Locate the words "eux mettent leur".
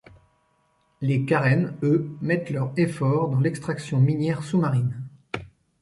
1.83-2.73